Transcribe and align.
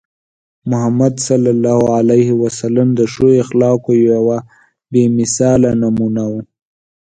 محمد 0.69 1.13
صلى 1.27 1.49
الله 1.55 1.79
عليه 1.97 2.29
وسلم 2.43 2.87
د 2.99 3.01
ښو 3.13 3.27
اخلاقو 3.43 3.91
یوه 4.13 4.37
بې 4.91 5.03
مثاله 5.19 5.69
نمونه 5.81 6.23
وو. 6.31 6.41